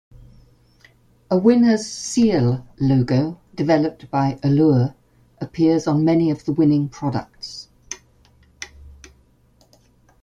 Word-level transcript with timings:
A 1.29 1.37
"winners' 1.37 1.85
seal" 1.85 2.65
logo, 2.79 3.39
developed 3.53 4.09
by 4.09 4.39
"Allure", 4.41 4.95
appears 5.39 5.85
on 5.85 6.03
many 6.03 6.31
of 6.31 6.45
the 6.45 6.53
winning 6.53 6.89
products. 6.89 7.69